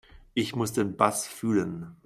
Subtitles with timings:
[0.33, 1.95] Ich muss den Bass fühlen.